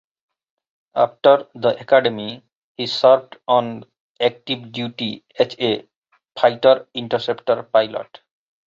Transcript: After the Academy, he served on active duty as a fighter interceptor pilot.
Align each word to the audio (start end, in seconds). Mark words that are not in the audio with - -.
After 0.95 1.45
the 1.53 1.79
Academy, 1.79 2.41
he 2.75 2.87
served 2.87 3.37
on 3.47 3.85
active 4.19 4.71
duty 4.71 5.23
as 5.37 5.55
a 5.59 5.87
fighter 6.35 6.87
interceptor 6.95 7.61
pilot. 7.61 8.21